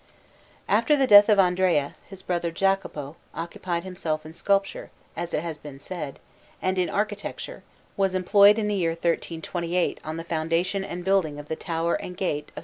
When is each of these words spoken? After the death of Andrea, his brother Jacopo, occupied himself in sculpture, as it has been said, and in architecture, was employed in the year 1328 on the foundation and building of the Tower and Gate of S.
After 0.67 0.95
the 0.95 1.05
death 1.05 1.29
of 1.29 1.37
Andrea, 1.37 1.93
his 2.09 2.23
brother 2.23 2.49
Jacopo, 2.49 3.17
occupied 3.35 3.83
himself 3.83 4.25
in 4.25 4.33
sculpture, 4.33 4.89
as 5.15 5.31
it 5.31 5.43
has 5.43 5.59
been 5.59 5.77
said, 5.77 6.17
and 6.59 6.79
in 6.79 6.89
architecture, 6.89 7.61
was 7.95 8.15
employed 8.15 8.57
in 8.57 8.67
the 8.67 8.73
year 8.73 8.93
1328 8.93 9.99
on 10.03 10.17
the 10.17 10.23
foundation 10.23 10.83
and 10.83 11.05
building 11.05 11.37
of 11.37 11.49
the 11.49 11.55
Tower 11.55 11.93
and 11.93 12.17
Gate 12.17 12.49
of 12.55 12.57
S. 12.57 12.59